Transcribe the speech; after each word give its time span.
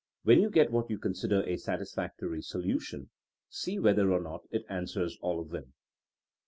When 0.23 0.41
you 0.41 0.49
get 0.49 0.71
what 0.71 0.89
you 0.89 0.97
consider 0.97 1.43
a 1.43 1.57
satisfactory 1.57 2.41
solution, 2.41 3.11
see 3.49 3.77
whether 3.77 4.11
or 4.11 4.19
not 4.19 4.47
it 4.49 4.65
answers 4.67 5.19
all 5.21 5.39
of 5.39 5.49
them. 5.49 5.73